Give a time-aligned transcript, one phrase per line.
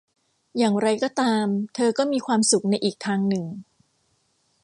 [0.57, 3.45] อย่างไรก็ตามเธอก็มีความสุขในอีกทางหนึ่ง